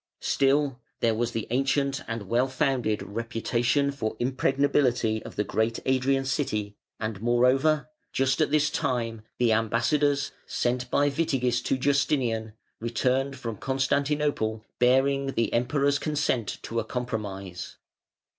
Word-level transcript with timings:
Still 0.21 0.79
there 0.99 1.13
was 1.13 1.31
the 1.33 1.45
ancient 1.51 2.01
and 2.07 2.27
well 2.27 2.47
founded 2.47 3.03
reputation 3.03 3.91
for 3.91 4.15
impregnability 4.19 5.21
of 5.21 5.35
the 5.35 5.43
great 5.43 5.79
Adrian 5.85 6.25
city, 6.25 6.75
and, 6.99 7.21
moreover, 7.21 7.87
just 8.11 8.41
at 8.41 8.49
this 8.49 8.71
time 8.71 9.21
the 9.37 9.53
ambassadors, 9.53 10.31
sent 10.47 10.89
by 10.89 11.07
Witigis 11.11 11.61
to 11.65 11.77
Justinian, 11.77 12.53
returned 12.79 13.35
from 13.37 13.57
Constantinople, 13.57 14.65
bearing 14.79 15.33
the 15.35 15.53
Emperor's 15.53 15.99
consent 15.99 16.57
to 16.63 16.79
a 16.79 16.83
compromise. 16.83 17.77